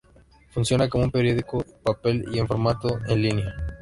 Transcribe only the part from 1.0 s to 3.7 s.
un periódico en papel y en formato en línea.